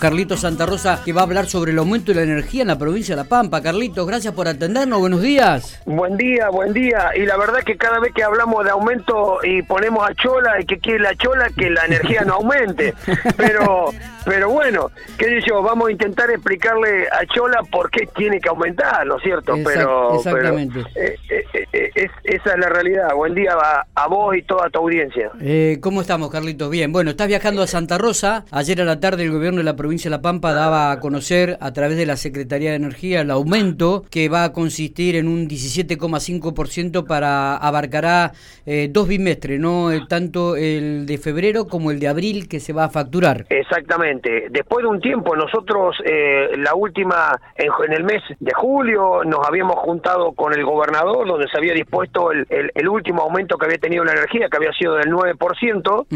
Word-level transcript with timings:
Carlitos 0.00 0.40
Santa 0.40 0.64
Rosa, 0.64 1.02
que 1.04 1.12
va 1.12 1.20
a 1.20 1.24
hablar 1.24 1.44
sobre 1.44 1.72
el 1.72 1.78
aumento 1.78 2.12
de 2.12 2.16
la 2.16 2.22
energía 2.22 2.62
en 2.62 2.68
la 2.68 2.78
provincia 2.78 3.14
de 3.14 3.22
La 3.22 3.28
Pampa. 3.28 3.62
Carlitos, 3.62 4.06
gracias 4.06 4.32
por 4.32 4.48
atendernos, 4.48 4.98
buenos 4.98 5.20
días. 5.20 5.78
Buen 5.84 6.16
día, 6.16 6.48
buen 6.48 6.72
día. 6.72 7.10
Y 7.14 7.26
la 7.26 7.36
verdad 7.36 7.60
que 7.60 7.76
cada 7.76 8.00
vez 8.00 8.14
que 8.14 8.22
hablamos 8.22 8.64
de 8.64 8.70
aumento 8.70 9.40
y 9.42 9.60
ponemos 9.60 10.08
a 10.08 10.14
Chola, 10.14 10.58
y 10.58 10.64
que 10.64 10.78
quiere 10.78 11.00
la 11.00 11.14
Chola, 11.16 11.50
que 11.54 11.68
la 11.68 11.84
energía 11.84 12.22
no 12.22 12.36
aumente. 12.36 12.94
Pero, 13.36 13.90
pero 14.24 14.50
bueno, 14.50 14.90
qué 15.18 15.26
sé 15.26 15.40
yo, 15.46 15.62
vamos 15.62 15.88
a 15.88 15.92
intentar 15.92 16.30
explicarle 16.30 17.06
a 17.08 17.24
Chola 17.26 17.62
por 17.70 17.90
qué 17.90 18.06
tiene 18.16 18.40
que 18.40 18.48
aumentar, 18.48 19.06
¿no 19.06 19.16
es 19.16 19.22
cierto? 19.22 19.54
pero, 19.64 20.16
exactamente. 20.16 20.80
Eh, 20.94 21.16
eh, 21.30 21.66
eh, 21.72 22.08
esa 22.24 22.52
es 22.52 22.58
la 22.58 22.68
realidad. 22.68 23.14
Buen 23.14 23.34
día 23.34 23.56
a, 23.94 24.06
vos 24.08 24.36
y 24.36 24.42
toda 24.42 24.68
tu 24.70 24.80
audiencia. 24.80 25.30
¿Cómo 25.80 26.00
estamos, 26.02 26.30
Carlitos? 26.30 26.70
Bien, 26.70 26.92
bueno, 26.92 27.10
estás 27.10 27.28
viajando 27.28 27.62
a 27.62 27.66
Santa 27.66 27.98
Rosa. 27.98 28.44
Ayer 28.50 28.80
a 28.80 28.84
la 28.84 29.00
tarde 29.00 29.24
el 29.24 29.32
gobierno 29.32 29.58
de 29.58 29.64
la 29.64 29.76
provincia 29.76 29.89
provincia 29.90 30.08
de 30.08 30.16
La 30.16 30.22
Pampa 30.22 30.52
daba 30.52 30.92
a 30.92 31.00
conocer 31.00 31.58
a 31.60 31.72
través 31.72 31.96
de 31.96 32.06
la 32.06 32.14
Secretaría 32.14 32.70
de 32.70 32.76
Energía 32.76 33.22
el 33.22 33.30
aumento 33.32 34.04
que 34.08 34.28
va 34.28 34.44
a 34.44 34.52
consistir 34.52 35.16
en 35.16 35.26
un 35.26 35.48
17,5% 35.48 37.04
para 37.08 37.56
abarcará 37.56 38.30
eh, 38.66 38.86
dos 38.88 39.08
bimestres, 39.08 39.58
no 39.58 39.90
eh, 39.90 40.02
tanto 40.08 40.54
el 40.54 41.06
de 41.06 41.18
febrero 41.18 41.66
como 41.66 41.90
el 41.90 41.98
de 41.98 42.06
abril 42.06 42.46
que 42.48 42.60
se 42.60 42.72
va 42.72 42.84
a 42.84 42.88
facturar. 42.88 43.46
Exactamente. 43.48 44.46
Después 44.48 44.84
de 44.84 44.90
un 44.90 45.00
tiempo, 45.00 45.34
nosotros 45.34 45.96
eh, 46.04 46.50
la 46.56 46.76
última, 46.76 47.36
en, 47.56 47.92
el 47.92 48.04
mes 48.04 48.22
de 48.38 48.52
julio, 48.54 49.24
nos 49.24 49.44
habíamos 49.44 49.74
juntado 49.80 50.30
con 50.30 50.52
el 50.52 50.64
gobernador, 50.64 51.26
donde 51.26 51.48
se 51.48 51.58
había 51.58 51.74
dispuesto 51.74 52.30
el, 52.30 52.46
el, 52.48 52.88
último 52.88 53.22
aumento 53.22 53.58
que 53.58 53.66
había 53.66 53.78
tenido 53.78 54.04
la 54.04 54.12
energía, 54.12 54.48
que 54.48 54.56
había 54.56 54.72
sido 54.72 54.94
del 54.94 55.10
9%, 55.10 56.06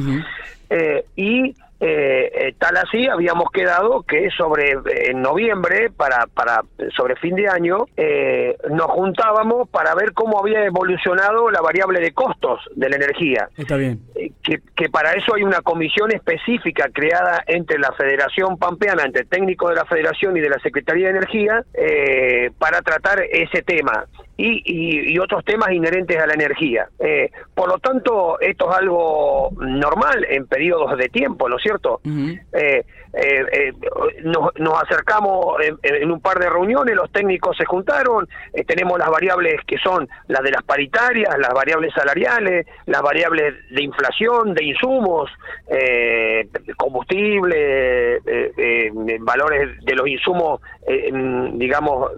y 1.17 1.55
eh, 1.87 2.31
eh, 2.35 2.55
tal 2.59 2.79
así 2.79 3.07
habíamos 3.09 3.51
quedado 3.51 4.05
que 4.05 4.31
sobre 4.31 4.71
eh, 4.71 5.11
en 5.11 5.21
noviembre 5.21 5.91
para 5.95 6.27
para 6.29 6.63
sobre 6.97 7.15
fin 7.17 7.35
de 7.35 7.47
año 7.47 7.85
nos 8.71 8.87
juntábamos 8.87 9.69
para 9.69 9.95
ver 9.95 10.15
cómo 10.15 10.41
había 10.41 10.65
evolucionado 10.65 11.51
la 11.51 11.61
variable 11.61 12.01
de 12.01 12.13
costos 12.13 12.61
de 12.75 12.89
la 12.89 12.97
energía. 12.97 13.49
Está 13.59 13.77
bien. 13.77 14.01
Que, 14.43 14.61
que 14.75 14.89
para 14.89 15.13
eso 15.13 15.35
hay 15.35 15.43
una 15.43 15.61
comisión 15.61 16.11
específica 16.11 16.89
creada 16.91 17.43
entre 17.47 17.79
la 17.79 17.93
Federación 17.93 18.57
Pampeana 18.57 19.03
entre 19.05 19.23
el 19.23 19.29
técnico 19.29 19.69
de 19.69 19.75
la 19.75 19.85
Federación 19.85 20.37
y 20.39 20.41
de 20.41 20.49
la 20.49 20.59
Secretaría 20.61 21.09
de 21.09 21.19
Energía 21.19 21.65
para 22.59 22.81
tratar 22.81 23.23
ese 23.31 23.61
tema 23.63 24.07
y, 24.37 25.13
y, 25.13 25.19
otros 25.19 25.45
temas 25.45 25.71
inherentes 25.71 26.19
a 26.19 26.27
la 26.27 26.35
energía. 26.35 26.89
Eh, 26.99 27.31
por 27.55 27.69
lo 27.69 27.79
tanto, 27.79 28.41
esto 28.41 28.71
es 28.71 28.79
algo 28.79 29.51
normal 29.59 30.27
en 30.29 30.47
periodos 30.47 30.97
de 30.99 31.09
tiempo, 31.09 31.49
¿no 31.49 31.57
es 31.57 31.63
cierto? 31.63 32.01
Eh, 32.53 32.85
eh, 33.13 33.73
nos, 34.25 34.51
nos, 34.59 34.83
acercamos 34.83 35.57
en, 35.83 36.11
un 36.11 36.21
par 36.21 36.39
de 36.41 36.51
reuniones, 36.51 36.97
los 36.97 37.13
técnicos 37.13 37.57
se 37.57 37.65
juntaron, 37.65 38.29
tenemos 38.67 38.99
las 38.99 39.09
variables 39.09 39.61
que 39.67 39.79
son 39.79 40.09
las 40.27 40.43
de 40.43 40.51
las 40.51 40.65
paritarias, 40.65 41.39
las 41.39 41.55
variables 41.55 41.95
salariales, 41.95 42.67
las 42.87 43.03
variables 43.03 43.55
de 43.71 43.83
inflación, 43.85 44.53
de 44.55 44.65
insumos, 44.65 45.31
combustible, 46.77 48.19
valores 49.21 49.81
de 49.85 49.95
los 49.95 50.09
insumos, 50.09 50.61
digamos, 50.89 52.11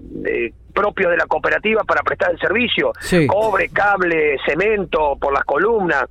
propios 0.76 1.10
de 1.10 1.16
la 1.16 1.26
cooperativa 1.26 1.82
para 1.84 2.02
prestar 2.02 2.32
el 2.32 2.38
servicio, 2.38 2.92
cobre, 3.26 3.70
cable, 3.70 4.36
cemento 4.46 5.16
por 5.18 5.32
las 5.32 5.44
columnas. 5.44 6.04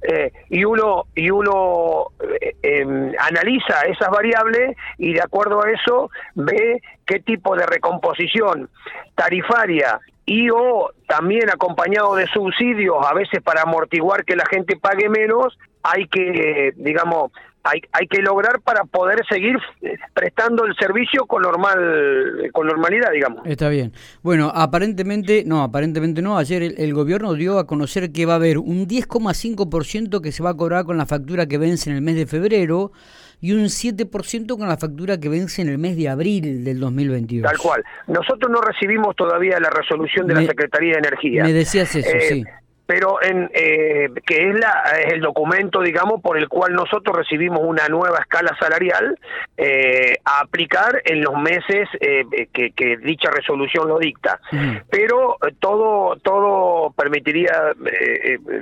Eh, 0.00 0.32
y 0.48 0.64
uno 0.64 1.06
y 1.16 1.28
uno 1.28 2.12
eh, 2.40 2.54
em, 2.62 3.12
analiza 3.18 3.80
esas 3.82 4.08
variables 4.10 4.76
y 4.96 5.12
de 5.12 5.20
acuerdo 5.20 5.60
a 5.60 5.72
eso 5.72 6.08
ve 6.36 6.80
qué 7.04 7.18
tipo 7.18 7.56
de 7.56 7.66
recomposición 7.66 8.70
tarifaria 9.16 9.98
y 10.24 10.50
o 10.50 10.92
también 11.08 11.50
acompañado 11.50 12.14
de 12.14 12.28
subsidios 12.28 13.04
a 13.04 13.12
veces 13.12 13.42
para 13.42 13.62
amortiguar 13.62 14.24
que 14.24 14.36
la 14.36 14.46
gente 14.46 14.76
pague 14.76 15.08
menos 15.08 15.58
hay 15.82 16.06
que 16.06 16.74
digamos 16.76 17.32
hay, 17.62 17.80
hay 17.92 18.06
que 18.06 18.22
lograr 18.22 18.60
para 18.60 18.84
poder 18.84 19.24
seguir 19.28 19.56
eh, 19.82 19.96
prestando 20.14 20.64
el 20.64 20.74
servicio 20.76 21.26
con 21.26 21.42
normal 21.42 22.50
con 22.52 22.66
normalidad, 22.66 23.10
digamos. 23.12 23.46
Está 23.46 23.68
bien. 23.68 23.92
Bueno, 24.22 24.50
aparentemente, 24.54 25.44
no, 25.46 25.62
aparentemente 25.62 26.22
no. 26.22 26.38
Ayer 26.38 26.62
el, 26.62 26.94
gobierno 26.94 27.34
dio 27.34 27.58
a 27.58 27.66
conocer 27.66 28.12
que 28.12 28.26
va 28.26 28.34
a 28.34 28.36
haber 28.36 28.58
un 28.58 28.86
10,5% 28.86 30.20
que 30.20 30.32
se 30.32 30.42
va 30.42 30.50
a 30.50 30.54
cobrar 30.54 30.84
con 30.84 30.96
la 30.96 31.06
factura 31.06 31.46
que 31.46 31.58
vence 31.58 31.90
en 31.90 31.96
el 31.96 32.02
mes 32.02 32.16
de 32.16 32.26
febrero 32.26 32.92
y 33.40 33.52
un 33.52 33.64
7% 33.64 34.58
con 34.58 34.68
la 34.68 34.76
factura 34.76 35.18
que 35.18 35.28
vence 35.28 35.62
en 35.62 35.68
el 35.68 35.78
mes 35.78 35.96
de 35.96 36.08
abril 36.08 36.64
del 36.64 36.80
2022. 36.80 37.50
Tal 37.50 37.58
cual. 37.58 37.84
Nosotros 38.06 38.50
no 38.50 38.60
recibimos 38.60 39.14
todavía 39.14 39.60
la 39.60 39.70
resolución 39.70 40.26
de 40.26 40.34
la 40.34 40.42
Secretaría 40.42 40.94
de 40.94 40.98
Energía. 40.98 41.44
Me 41.44 41.52
decías 41.52 41.94
eso, 41.94 42.16
eh, 42.16 42.20
sí 42.20 42.44
pero 42.88 43.22
en, 43.22 43.50
eh, 43.52 44.08
que 44.24 44.48
es, 44.48 44.58
la, 44.58 44.82
es 44.98 45.12
el 45.12 45.20
documento, 45.20 45.82
digamos, 45.82 46.22
por 46.22 46.38
el 46.38 46.48
cual 46.48 46.72
nosotros 46.72 47.14
recibimos 47.14 47.60
una 47.62 47.86
nueva 47.88 48.20
escala 48.20 48.56
salarial 48.58 49.14
eh, 49.58 50.16
a 50.24 50.40
aplicar 50.40 51.02
en 51.04 51.20
los 51.20 51.34
meses 51.34 51.86
eh, 52.00 52.24
que, 52.50 52.70
que, 52.70 52.96
dicha 52.96 53.30
resolución 53.30 53.88
lo 53.88 53.98
dicta. 53.98 54.40
Pero 54.88 55.36
todo, 55.58 56.16
todo 56.22 56.90
permitiría 56.92 57.74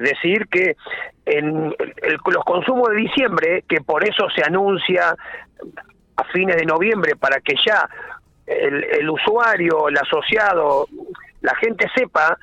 decir 0.01 0.49
que 0.49 0.75
en 1.25 1.73
los 2.27 2.45
consumos 2.45 2.91
de 2.91 2.97
diciembre, 2.97 3.63
que 3.69 3.81
por 3.81 4.03
eso 4.03 4.29
se 4.35 4.43
anuncia 4.43 5.15
a 6.17 6.25
fines 6.33 6.57
de 6.57 6.65
noviembre 6.65 7.15
para 7.15 7.41
que 7.41 7.55
ya 7.65 7.89
el, 8.45 8.83
el 8.83 9.09
usuario, 9.09 9.89
el 9.89 9.97
asociado, 9.99 10.89
la 11.43 11.55
gente 11.55 11.87
sepa 11.95 12.37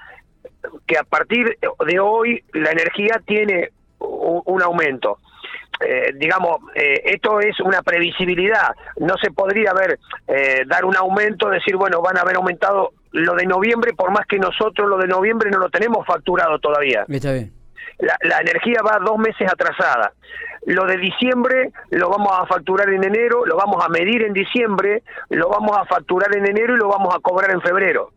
que 0.85 0.97
a 0.97 1.03
partir 1.03 1.57
de 1.85 1.99
hoy 1.99 2.43
la 2.53 2.71
energía 2.71 3.21
tiene 3.25 3.71
un, 3.99 4.61
aumento. 4.61 5.19
Eh, 5.79 6.13
digamos, 6.15 6.57
eh, 6.75 7.01
esto 7.05 7.39
es 7.39 7.59
una 7.59 7.81
previsibilidad. 7.81 8.75
No 8.97 9.15
se 9.21 9.31
podría 9.31 9.73
ver, 9.73 9.99
eh, 10.27 10.63
dar 10.67 10.85
un 10.85 10.95
aumento, 10.95 11.49
decir, 11.49 11.75
bueno, 11.75 12.01
van 12.01 12.17
a 12.17 12.21
haber 12.21 12.35
aumentado 12.35 12.91
lo 13.11 13.35
de 13.35 13.45
noviembre, 13.45 13.93
por 13.93 14.11
más 14.11 14.25
que 14.27 14.37
nosotros 14.37 14.89
lo 14.89 14.97
de 14.97 15.07
noviembre 15.07 15.51
no 15.51 15.59
lo 15.59 15.69
tenemos 15.69 16.05
facturado 16.05 16.59
todavía. 16.59 17.05
Está 17.07 17.33
bien. 17.33 17.51
La, 17.99 18.17
la 18.21 18.39
energía 18.39 18.79
va 18.83 18.99
dos 19.03 19.17
meses 19.17 19.51
atrasada. 19.51 20.13
Lo 20.65 20.85
de 20.85 20.97
diciembre 20.97 21.71
lo 21.89 22.09
vamos 22.09 22.31
a 22.31 22.45
facturar 22.45 22.89
en 22.89 23.03
enero, 23.03 23.45
lo 23.45 23.57
vamos 23.57 23.83
a 23.83 23.89
medir 23.89 24.23
en 24.23 24.33
diciembre, 24.33 25.03
lo 25.29 25.49
vamos 25.49 25.77
a 25.77 25.85
facturar 25.85 26.35
en 26.35 26.45
enero 26.45 26.75
y 26.75 26.79
lo 26.79 26.87
vamos 26.87 27.13
a 27.13 27.19
cobrar 27.19 27.51
en 27.51 27.61
febrero. 27.61 28.11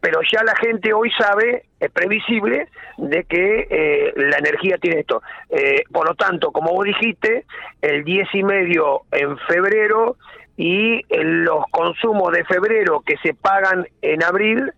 Pero 0.00 0.20
ya 0.32 0.42
la 0.42 0.56
gente 0.56 0.94
hoy 0.94 1.10
sabe, 1.18 1.64
es 1.78 1.90
previsible, 1.90 2.68
de 2.96 3.24
que 3.24 3.66
eh, 3.70 4.12
la 4.16 4.38
energía 4.38 4.78
tiene 4.78 5.00
esto. 5.00 5.20
Eh, 5.50 5.82
por 5.92 6.08
lo 6.08 6.14
tanto, 6.14 6.50
como 6.50 6.72
vos 6.72 6.86
dijiste, 6.86 7.44
el 7.82 8.04
10 8.04 8.28
y 8.32 8.42
medio 8.42 9.02
en 9.12 9.36
febrero 9.38 10.16
y 10.56 11.02
los 11.10 11.64
consumos 11.70 12.32
de 12.32 12.44
febrero 12.44 13.02
que 13.04 13.16
se 13.22 13.34
pagan 13.34 13.86
en 14.00 14.22
abril, 14.22 14.72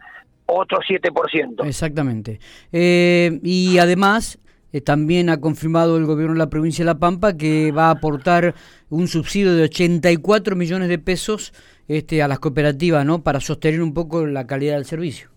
otro 0.47 0.79
7%. 0.79 1.65
Exactamente. 1.65 2.41
Eh, 2.73 3.39
y 3.43 3.79
además, 3.79 4.39
también 4.81 5.31
ha 5.31 5.41
confirmado 5.41 5.97
el 5.97 6.07
gobierno 6.07 6.35
de 6.35 6.39
la 6.39 6.51
provincia 6.51 6.85
de 6.85 6.87
La 6.87 6.99
Pampa 6.99 7.37
que 7.37 7.73
va 7.73 7.87
a 7.87 7.93
aportar 7.93 8.55
un 8.91 9.09
subsidio 9.09 9.55
de 9.55 9.65
84 9.65 10.57
millones 10.57 10.89
de 10.89 10.99
pesos 10.99 11.53
este, 11.89 12.23
a 12.23 12.29
las 12.29 12.39
cooperativas, 12.39 13.05
¿no? 13.05 13.23
Para 13.23 13.41
sostener 13.41 13.83
un 13.83 13.95
poco 13.95 14.27
la 14.27 14.47
calidad 14.47 14.75
del 14.75 14.85
servicio. 14.85 15.31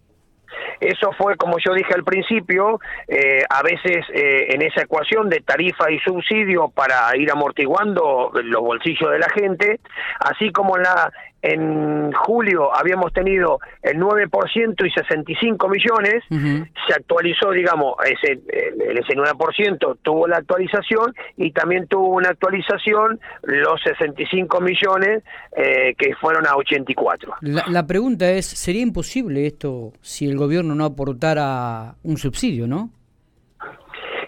Eso 0.80 1.12
fue, 1.18 1.36
como 1.36 1.58
yo 1.60 1.74
dije 1.74 1.94
al 1.94 2.04
principio, 2.04 2.80
eh, 3.08 3.44
a 3.50 3.62
veces 3.64 4.06
eh, 4.14 4.48
en 4.54 4.62
esa 4.62 4.84
ecuación 4.84 5.30
de 5.30 5.42
tarifa 5.42 5.92
y 5.92 6.00
subsidio 6.00 6.70
para 6.70 7.16
ir 7.18 7.30
amortiguando 7.32 8.32
los 8.44 8.62
bolsillos 8.62 9.12
de 9.12 9.20
la 9.20 9.30
gente, 9.30 9.80
así 10.20 10.52
como 10.52 10.78
la 10.78 11.12
en 11.42 12.12
julio 12.12 12.76
habíamos 12.76 13.14
tenido 13.14 13.60
el 13.82 13.98
9% 13.98 14.86
y 14.86 14.92
65 14.92 15.70
millones, 15.70 16.24
se 16.30 16.94
actualizó, 16.94 17.52
digamos, 17.52 17.96
ese, 18.06 18.40
ese 18.44 19.14
9% 19.16 19.98
tuvo 20.02 20.28
la 20.28 20.38
actualización 20.38 21.14
y 21.38 21.52
también 21.52 21.88
tuvo 21.88 22.10
una 22.10 22.30
actualización 22.30 23.20
los 23.44 23.82
65 23.84 24.62
millones 24.62 25.24
eh, 25.56 25.96
que 25.98 26.16
fueron 26.16 26.46
a 26.46 26.56
84. 26.56 27.36
La, 27.42 27.66
la 27.68 27.88
pregunta 27.88 28.30
es, 28.32 28.46
¿sería 28.46 28.82
imposible 28.82 29.46
esto 29.46 29.94
si 30.02 30.28
el 30.28 30.38
gobierno 30.38 30.76
no 30.76 30.86
aportara 30.86 31.96
un 32.04 32.18
subsidio, 32.18 32.68
no? 32.68 32.90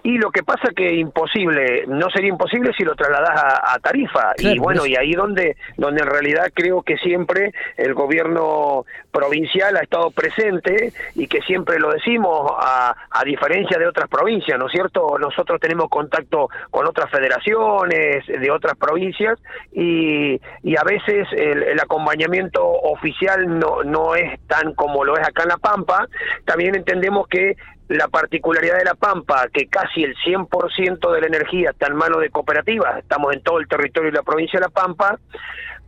Y 0.04 0.18
lo 0.18 0.32
que 0.32 0.44
pasa 0.44 0.70
que 0.76 0.96
imposible, 0.96 1.86
no 1.88 2.10
sería 2.10 2.30
imposible 2.30 2.72
si 2.76 2.84
lo 2.84 2.96
trasladas 2.96 3.40
a, 3.64 3.78
tarifa. 3.80 4.34
y 4.38 4.58
bueno, 4.58 4.86
y 4.86 4.96
ahí 4.96 5.14
donde, 5.14 5.56
donde 5.78 6.02
en 6.02 6.10
realidad 6.10 6.52
creo 6.54 6.82
que 6.82 6.98
siempre 6.98 7.54
el 7.78 7.94
gobierno 7.94 8.86
provincial 9.12 9.78
ha 9.78 9.82
estado 9.82 10.10
presente 10.12 10.92
y 11.16 11.28
que 11.28 11.42
siempre 11.42 11.80
lo 11.80 11.92
decimos, 11.92 12.52
a, 12.58 12.96
a 13.12 13.24
diferencia 13.24 13.78
de 13.78 13.88
otras 13.88 14.10
provincias, 14.10 14.58
¿no 14.58 14.68
es 14.68 14.72
cierto? 14.72 15.18
Nosotros 15.20 15.60
tenemos 15.60 15.90
contacto 15.90 16.50
con 16.72 16.88
otras 16.88 17.10
federaciones 17.12 18.26
de 18.26 18.52
otras 18.52 18.76
provincias 18.78 19.40
y, 19.72 20.40
y 20.64 20.78
a 20.78 20.84
veces 20.84 21.28
el, 21.32 21.64
el 21.64 21.80
acompañamiento 21.80 22.66
oficial 22.66 23.60
no, 23.60 23.84
no 23.84 24.16
es 24.16 24.40
tan 24.48 24.74
como 24.74 25.04
lo 25.04 25.18
es 25.18 25.28
acá 25.28 25.44
en 25.44 25.50
La 25.50 25.58
Pampa. 25.58 26.08
También 26.46 26.76
entendemos 26.76 27.28
que 27.28 27.56
la 27.92 28.08
particularidad 28.08 28.78
de 28.78 28.86
La 28.86 28.96
Pampa, 28.96 29.48
que 29.54 29.68
casi 29.68 30.04
el 30.04 30.16
100% 30.16 31.12
de 31.12 31.22
la 31.22 31.28
energía 31.28 31.72
está 31.72 31.88
en 31.88 31.96
manos 31.96 32.22
de 32.22 32.30
cooperativas, 32.30 33.00
estamos 33.00 33.34
en 33.34 33.42
todo 33.44 33.60
el 33.60 33.68
territorio 33.68 34.12
de 34.12 34.18
la 34.18 34.24
provincia 34.24 34.60
de 34.60 34.66
La 34.66 34.70
Pampa, 34.70 35.20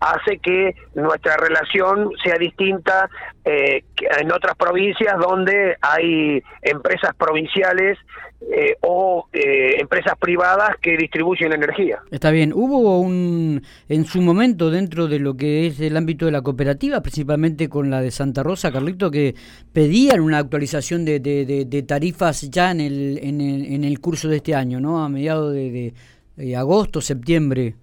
hace 0.03 0.37
que 0.39 0.75
nuestra 0.95 1.37
relación 1.37 2.11
sea 2.23 2.37
distinta 2.37 3.09
eh, 3.45 3.83
en 4.19 4.31
otras 4.31 4.55
provincias 4.57 5.17
donde 5.19 5.77
hay 5.81 6.43
empresas 6.61 7.15
provinciales 7.15 7.97
eh, 8.41 8.75
o 8.81 9.27
eh, 9.31 9.79
empresas 9.79 10.15
privadas 10.19 10.71
que 10.81 10.97
distribuyen 10.97 11.53
energía. 11.53 11.99
Está 12.11 12.31
bien. 12.31 12.51
Hubo 12.53 12.99
un, 12.99 13.61
en 13.87 14.05
su 14.05 14.21
momento, 14.21 14.69
dentro 14.69 15.07
de 15.07 15.19
lo 15.19 15.37
que 15.37 15.67
es 15.67 15.79
el 15.79 15.95
ámbito 15.95 16.25
de 16.25 16.33
la 16.33 16.41
cooperativa, 16.41 17.01
principalmente 17.01 17.69
con 17.69 17.89
la 17.89 18.01
de 18.01 18.11
Santa 18.11 18.43
Rosa, 18.43 18.71
Carlito, 18.71 19.09
que 19.09 19.35
pedían 19.71 20.19
una 20.19 20.39
actualización 20.39 21.05
de, 21.05 21.19
de, 21.21 21.83
tarifas 21.83 22.49
ya 22.49 22.71
en 22.71 22.81
el, 22.81 23.19
en, 23.23 23.39
el, 23.39 23.65
en 23.73 23.83
el 23.85 23.99
curso 24.01 24.27
de 24.27 24.37
este 24.37 24.55
año, 24.55 24.81
¿no? 24.81 25.03
A 25.03 25.09
mediados 25.09 25.53
de, 25.53 25.93
de 26.35 26.55
agosto, 26.57 26.99
septiembre. 26.99 27.75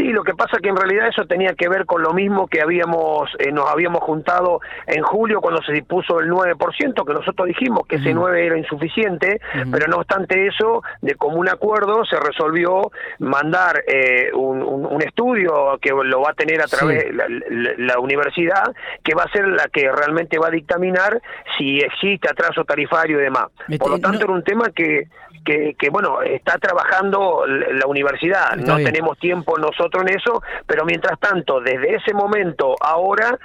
Sí, 0.00 0.06
lo 0.14 0.24
que 0.24 0.34
pasa 0.34 0.56
que 0.62 0.70
en 0.70 0.76
realidad 0.76 1.08
eso 1.08 1.26
tenía 1.26 1.52
que 1.52 1.68
ver 1.68 1.84
con 1.84 2.02
lo 2.02 2.14
mismo 2.14 2.46
que 2.46 2.62
habíamos 2.62 3.28
eh, 3.38 3.52
nos 3.52 3.68
habíamos 3.68 4.02
juntado 4.02 4.60
en 4.86 5.02
julio 5.02 5.42
cuando 5.42 5.60
se 5.60 5.72
dispuso 5.72 6.20
el 6.20 6.30
9%, 6.30 7.06
que 7.06 7.12
nosotros 7.12 7.48
dijimos 7.48 7.86
que 7.86 7.96
ese 7.96 8.14
9 8.14 8.46
era 8.46 8.56
insuficiente, 8.56 9.42
pero 9.70 9.88
no 9.88 9.98
obstante 9.98 10.46
eso, 10.46 10.82
de 11.02 11.16
común 11.16 11.50
acuerdo 11.50 12.06
se 12.06 12.18
resolvió 12.18 12.90
mandar 13.18 13.84
eh, 13.86 14.30
un, 14.32 15.02
estudio 15.02 15.78
que 15.82 15.90
lo 15.90 16.22
va 16.22 16.30
a 16.30 16.34
tener 16.34 16.62
a 16.62 16.66
través 16.66 17.04
de 17.04 17.76
la, 17.78 17.98
universidad, 17.98 18.74
que 19.02 19.14
va 19.14 19.24
a 19.24 19.32
ser 19.32 19.48
la 19.48 19.68
que 19.68 19.90
realmente 19.90 20.38
va 20.38 20.48
a 20.48 20.50
dictaminar 20.50 21.20
si 21.58 21.78
existe 21.78 22.28
atraso 22.30 22.64
tarifario 22.64 23.18
y 23.18 23.24
demás. 23.24 23.48
Por 23.78 23.90
lo 23.90 23.98
tanto, 23.98 24.24
era 24.24 24.32
un 24.32 24.44
tema 24.44 24.70
que 24.74 25.08
que, 25.44 25.74
que, 25.78 25.90
bueno, 25.90 26.22
está 26.22 26.58
trabajando 26.58 27.44
la 27.46 27.86
universidad. 27.86 28.56
no 28.56 28.76
tenemos 28.76 29.18
tiempo 29.18 29.58
nosotros 29.58 29.89
en 30.00 30.08
eso, 30.10 30.42
pero 30.66 30.84
mientras 30.84 31.18
tanto, 31.18 31.60
desde 31.60 31.96
ese 31.96 32.14
momento 32.14 32.74
ahora, 32.80 33.38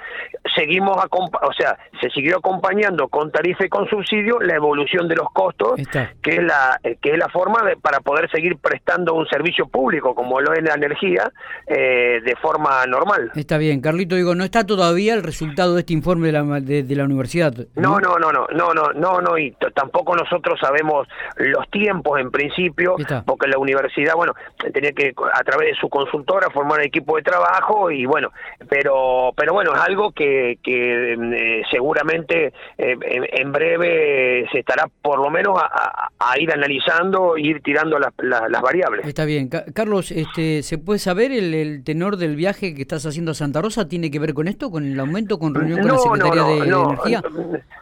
seguimos, 0.54 0.96
o 0.96 1.52
sea, 1.52 1.78
se 2.00 2.10
siguió 2.10 2.38
acompañando 2.38 3.08
con 3.08 3.30
tarifa 3.30 3.64
y 3.64 3.68
con 3.68 3.88
subsidio 3.88 4.40
la 4.40 4.54
evolución 4.54 5.08
de 5.08 5.16
los 5.16 5.28
costos, 5.32 5.80
que 6.22 6.36
es 6.36 6.42
la 6.42 6.78
que 6.82 7.10
es 7.10 7.18
la 7.18 7.28
forma 7.28 7.62
de, 7.62 7.76
para 7.76 8.00
poder 8.00 8.30
seguir 8.30 8.56
prestando 8.58 9.14
un 9.14 9.26
servicio 9.26 9.66
público, 9.66 10.14
como 10.14 10.40
lo 10.40 10.52
es 10.52 10.62
la 10.62 10.74
energía, 10.74 11.30
eh, 11.66 12.20
de 12.24 12.36
forma 12.36 12.84
normal. 12.86 13.30
Está 13.34 13.58
bien, 13.58 13.80
Carlito, 13.80 14.14
digo, 14.14 14.34
¿no 14.34 14.44
está 14.44 14.64
todavía 14.64 15.14
el 15.14 15.22
resultado 15.22 15.74
de 15.74 15.80
este 15.80 15.92
informe 15.92 16.28
de 16.28 16.32
la, 16.32 16.42
de, 16.60 16.96
la 16.96 17.04
universidad? 17.04 17.54
No, 17.74 17.98
no, 17.98 18.18
no, 18.18 18.32
no, 18.32 18.46
no, 18.52 18.72
no, 18.72 18.92
no, 18.92 19.20
no, 19.20 19.38
y 19.38 19.52
tampoco 19.74 20.14
nosotros 20.14 20.58
sabemos 20.60 21.06
los 21.36 21.68
tiempos 21.70 22.20
en 22.20 22.30
principio, 22.30 22.96
porque 23.24 23.48
la 23.48 23.58
universidad, 23.58 24.14
bueno, 24.14 24.32
tenía 24.72 24.92
que 24.92 25.14
a 25.32 25.44
través 25.44 25.70
de 25.70 25.74
su 25.80 25.88
consultora 26.26 26.50
formar 26.50 26.84
equipo 26.84 27.16
de 27.16 27.22
trabajo 27.22 27.90
y 27.90 28.06
bueno, 28.06 28.30
pero 28.68 29.32
pero 29.36 29.52
bueno, 29.52 29.74
es 29.74 29.80
algo 29.80 30.12
que, 30.12 30.58
que 30.62 31.12
eh, 31.14 31.62
seguramente 31.70 32.52
eh, 32.78 32.96
en, 33.10 33.52
breve 33.52 34.46
se 34.50 34.58
estará 34.60 34.88
por 35.02 35.18
lo 35.20 35.30
menos 35.30 35.58
a, 35.58 36.38
ir 36.38 36.52
analizando 36.52 37.38
ir 37.38 37.62
tirando 37.62 37.98
las, 37.98 38.12
las, 38.18 38.62
variables. 38.62 39.06
Está 39.06 39.24
bien. 39.24 39.48
Carlos, 39.48 40.10
este, 40.10 40.62
¿se 40.62 40.78
puede 40.78 40.98
saber 40.98 41.30
el, 41.32 41.82
tenor 41.84 42.16
del 42.16 42.36
viaje 42.36 42.74
que 42.74 42.82
estás 42.82 43.06
haciendo 43.06 43.30
a 43.30 43.34
Santa 43.34 43.62
Rosa? 43.62 43.88
¿Tiene 43.88 44.10
que 44.10 44.18
ver 44.18 44.34
con 44.34 44.48
esto, 44.48 44.70
con 44.70 44.84
el 44.84 44.98
aumento, 44.98 45.38
con 45.38 45.54
reunión 45.54 45.80
con 45.80 45.92
la 45.92 45.98
Secretaría 45.98 46.42
de, 46.42 46.56
Energía? 46.58 47.22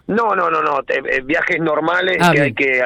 No, 0.06 0.34
no, 0.34 0.50
no, 0.50 0.62
no, 0.62 0.80
eh, 0.88 1.22
viajes 1.24 1.60
normales 1.60 2.18
ah, 2.20 2.32
que 2.32 2.40
hay 2.40 2.52
que 2.52 2.82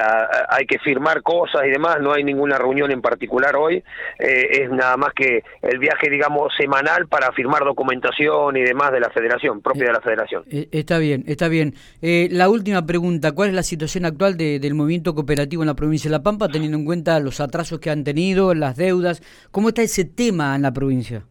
hay 0.49 0.67
que 0.67 0.79
firmar 0.79 1.23
cosas 1.23 1.63
y 1.67 1.71
demás, 1.71 1.99
no 2.01 2.13
hay 2.13 2.23
ninguna 2.23 2.59
reunión 2.59 2.93
en 2.93 3.03
particular 3.03 3.57
hoy, 3.57 3.83
eh, 4.19 4.63
es 4.63 4.71
nada 4.71 4.97
más 4.97 5.13
que 5.15 5.43
el 5.62 5.79
viaje, 5.79 6.09
digamos, 6.11 6.53
semanal 6.56 7.06
para 7.09 7.33
firmar 7.33 7.65
documentación 7.65 8.56
y 8.56 8.62
demás 8.62 8.93
de 8.93 9.00
la 9.00 9.11
federación, 9.11 9.61
propia 9.61 9.87
de 9.87 9.93
la 9.93 10.00
federación. 10.00 10.45
Eh, 10.50 10.69
está 10.73 10.99
bien, 10.99 11.25
está 11.27 11.49
bien. 11.49 11.75
Eh, 12.00 12.29
la 12.31 12.49
última 12.49 12.87
pregunta, 12.87 13.33
¿cuál 13.33 13.49
es 13.50 13.55
la 13.55 13.62
situación 13.62 14.05
actual 14.05 14.37
del 14.37 14.75
movimiento 14.75 15.15
cooperativo 15.15 15.62
en 15.62 15.69
la 15.69 15.75
provincia 15.75 16.09
de 16.09 16.17
La 16.17 16.23
Pampa, 16.23 16.49
teniendo 16.49 16.79
en 16.79 16.85
cuenta 16.85 17.19
los 17.21 17.41
atrasos 17.41 17.81
que 17.81 17.91
han 17.91 18.05
tenido, 18.05 18.55
las 18.55 18.77
deudas? 18.77 19.23
¿Cómo 19.50 19.69
está 19.69 19.83
ese 19.83 20.05
tema 20.05 20.55
en 20.56 20.62
la 20.62 20.73
provincia? 20.73 21.25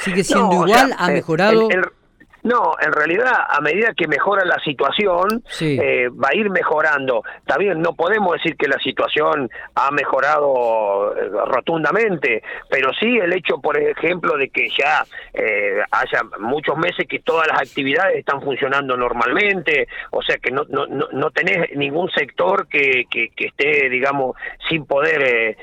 ¿Sigue 0.00 0.22
siendo 0.22 0.66
igual? 0.66 0.94
¿Ha 0.96 1.08
mejorado? 1.08 1.68
No, 2.48 2.76
en 2.80 2.92
realidad, 2.92 3.34
a 3.46 3.60
medida 3.60 3.92
que 3.94 4.08
mejora 4.08 4.42
la 4.46 4.58
situación, 4.60 5.42
eh, 5.60 6.08
va 6.08 6.28
a 6.30 6.34
ir 6.34 6.48
mejorando. 6.48 7.22
Bien, 7.58 7.82
no 7.82 7.92
podemos 7.92 8.32
decir 8.34 8.56
que 8.56 8.68
la 8.68 8.78
situación 8.78 9.50
ha 9.74 9.90
mejorado 9.90 11.14
eh, 11.14 11.28
rotundamente, 11.46 12.42
pero 12.70 12.90
sí 12.98 13.18
el 13.18 13.34
hecho, 13.34 13.58
por 13.58 13.76
ejemplo, 13.76 14.38
de 14.38 14.48
que 14.48 14.70
ya 14.70 15.04
eh, 15.34 15.80
haya 15.90 16.22
muchos 16.38 16.78
meses 16.78 17.06
que 17.06 17.18
todas 17.18 17.48
las 17.48 17.60
actividades 17.60 18.16
están 18.16 18.40
funcionando 18.40 18.96
normalmente, 18.96 19.86
o 20.10 20.22
sea 20.22 20.38
que 20.38 20.50
no, 20.50 20.64
no, 20.68 20.86
no, 20.86 21.30
tenés 21.32 21.76
ningún 21.76 22.08
sector 22.12 22.66
que, 22.68 23.04
que, 23.10 23.30
esté, 23.36 23.90
digamos, 23.90 24.36
sin 24.70 24.86
poder 24.86 25.56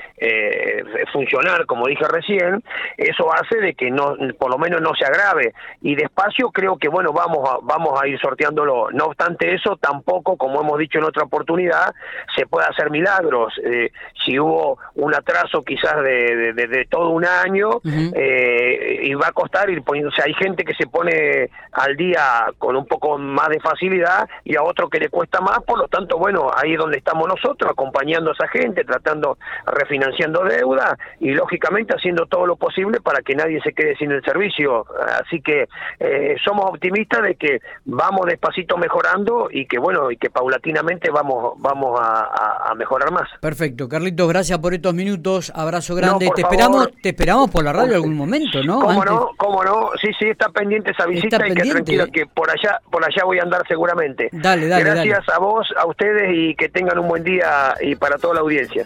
funcionar, 1.12 1.66
como 1.66 1.86
dije 1.86 2.04
recién, 2.08 2.62
eso 2.96 3.32
hace 3.32 3.56
de 3.56 3.74
que 3.74 3.90
no, 3.90 4.16
por 4.38 4.50
lo 4.50 4.58
menos 4.58 4.80
no 4.80 4.94
se 4.94 5.04
agrave. 5.04 5.52
Y 5.80 5.94
despacio 5.96 6.50
creo 6.50 6.75
que 6.78 6.88
bueno 6.88 7.12
vamos 7.12 7.48
a, 7.48 7.58
vamos 7.62 8.00
a 8.00 8.06
ir 8.06 8.18
sorteándolo. 8.20 8.90
No 8.92 9.06
obstante 9.06 9.54
eso, 9.54 9.76
tampoco, 9.76 10.36
como 10.36 10.60
hemos 10.60 10.78
dicho 10.78 10.98
en 10.98 11.04
otra 11.04 11.24
oportunidad, 11.24 11.94
se 12.34 12.46
puede 12.46 12.66
hacer 12.66 12.90
milagros. 12.90 13.54
Eh, 13.64 13.90
si 14.24 14.38
hubo 14.38 14.78
un 14.94 15.14
atraso 15.14 15.62
quizás 15.62 16.02
de, 16.02 16.52
de, 16.52 16.86
todo 16.88 17.10
un 17.10 17.24
año 17.24 17.80
eh, 17.84 19.00
y 19.02 19.14
va 19.14 19.28
a 19.28 19.32
costar 19.32 19.70
ir 19.70 19.82
poniéndose. 19.82 20.22
Hay 20.22 20.34
gente 20.34 20.64
que 20.64 20.74
se 20.74 20.86
pone 20.86 21.50
al 21.72 21.96
día 21.96 22.46
con 22.58 22.76
un 22.76 22.86
poco 22.86 23.18
más 23.18 23.48
de 23.48 23.60
facilidad 23.60 24.28
y 24.44 24.56
a 24.56 24.62
otro 24.62 24.88
que 24.88 24.98
le 24.98 25.08
cuesta 25.08 25.40
más. 25.40 25.62
Por 25.64 25.78
lo 25.78 25.88
tanto, 25.88 26.18
bueno, 26.18 26.50
ahí 26.54 26.72
es 26.72 26.78
donde 26.78 26.98
estamos 26.98 27.28
nosotros 27.28 27.70
acompañando 27.70 28.30
a 28.30 28.34
esa 28.34 28.48
gente, 28.48 28.84
tratando 28.84 29.38
refinanciando 29.66 30.44
deuda 30.44 30.96
y 31.20 31.32
lógicamente 31.32 31.94
haciendo 31.94 32.26
todo 32.26 32.46
lo 32.46 32.56
posible 32.56 33.00
para 33.00 33.20
que 33.20 33.34
nadie 33.34 33.60
se 33.62 33.72
quede 33.72 33.96
sin 33.96 34.12
el 34.12 34.22
servicio. 34.22 34.86
Así 35.20 35.40
que 35.40 35.68
eh, 36.00 36.36
somos 36.44 36.55
optimistas 36.64 37.22
de 37.22 37.34
que 37.34 37.60
vamos 37.84 38.26
despacito 38.26 38.76
mejorando 38.76 39.48
y 39.50 39.66
que 39.66 39.78
bueno 39.78 40.10
y 40.10 40.16
que 40.16 40.30
paulatinamente 40.30 41.10
vamos 41.10 41.54
vamos 41.58 41.98
a, 42.00 42.74
mejorar 42.76 43.10
más. 43.10 43.28
Perfecto, 43.40 43.88
Carlitos, 43.88 44.28
gracias 44.28 44.58
por 44.58 44.74
estos 44.74 44.92
minutos, 44.92 45.50
abrazo 45.54 45.94
grande. 45.94 46.28
te 46.34 46.42
esperamos, 46.42 46.90
te 47.00 47.08
esperamos 47.10 47.50
por 47.50 47.64
la 47.64 47.72
radio 47.72 47.94
algún 47.94 48.14
momento, 48.14 48.62
¿no? 48.62 48.80
Cómo 48.80 49.04
no, 49.04 49.30
cómo 49.36 49.64
no, 49.64 49.90
sí, 50.00 50.08
sí, 50.18 50.28
está 50.28 50.48
pendiente 50.50 50.90
esa 50.90 51.06
visita 51.06 51.36
y 51.46 51.54
que 51.54 51.70
tranquilo 51.70 52.06
que 52.12 52.26
por 52.26 52.50
allá, 52.50 52.80
por 52.90 53.04
allá 53.04 53.24
voy 53.24 53.38
a 53.38 53.42
andar 53.42 53.62
seguramente. 53.66 54.28
Dale, 54.32 54.68
dale. 54.68 54.84
Gracias 54.84 55.28
a 55.28 55.38
vos, 55.38 55.66
a 55.76 55.86
ustedes 55.86 56.30
y 56.34 56.54
que 56.54 56.68
tengan 56.68 56.98
un 56.98 57.08
buen 57.08 57.24
día 57.24 57.74
y 57.80 57.94
para 57.96 58.18
toda 58.18 58.34
la 58.34 58.40
audiencia. 58.40 58.84